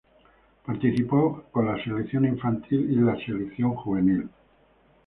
[0.65, 4.27] Participó con la Selección Infantil y la Selección Juvenil.